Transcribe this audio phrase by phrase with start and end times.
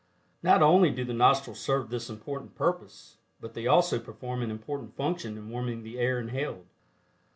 [0.41, 4.95] Not only do the nostrils serve this important purpose, but they also perform an important
[4.95, 6.65] function in warming the air inhaled.